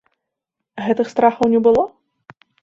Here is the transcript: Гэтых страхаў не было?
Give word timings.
Гэтых 0.85 1.11
страхаў 1.13 1.45
не 1.53 1.61
было? 1.69 1.83